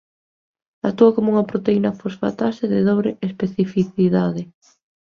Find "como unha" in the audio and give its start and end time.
1.15-1.49